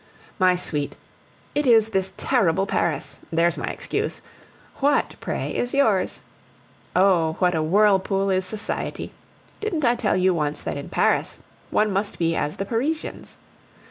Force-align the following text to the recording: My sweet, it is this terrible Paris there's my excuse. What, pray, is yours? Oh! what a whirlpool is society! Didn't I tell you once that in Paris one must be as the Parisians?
My 0.39 0.55
sweet, 0.55 0.97
it 1.53 1.67
is 1.67 1.89
this 1.91 2.11
terrible 2.17 2.65
Paris 2.65 3.19
there's 3.31 3.55
my 3.55 3.67
excuse. 3.67 4.23
What, 4.77 5.15
pray, 5.19 5.51
is 5.55 5.75
yours? 5.75 6.21
Oh! 6.95 7.33
what 7.33 7.53
a 7.53 7.61
whirlpool 7.61 8.31
is 8.31 8.43
society! 8.43 9.11
Didn't 9.59 9.85
I 9.85 9.93
tell 9.93 10.15
you 10.15 10.33
once 10.33 10.63
that 10.63 10.75
in 10.75 10.89
Paris 10.89 11.37
one 11.69 11.91
must 11.91 12.17
be 12.17 12.35
as 12.35 12.55
the 12.57 12.65
Parisians? 12.65 13.37